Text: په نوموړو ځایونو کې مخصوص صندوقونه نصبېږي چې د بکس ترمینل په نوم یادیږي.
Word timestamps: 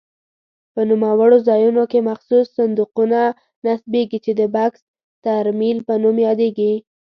په 0.73 0.81
نوموړو 0.89 1.37
ځایونو 1.47 1.83
کې 1.91 2.07
مخصوص 2.09 2.45
صندوقونه 2.57 3.19
نصبېږي 3.65 4.19
چې 4.25 4.31
د 4.39 4.41
بکس 4.55 4.81
ترمینل 5.25 5.79
په 5.87 5.93
نوم 6.03 6.17
یادیږي. 6.27 6.73